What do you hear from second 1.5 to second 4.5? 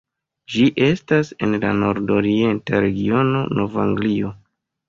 la nord-orienta regiono Nov-Anglio.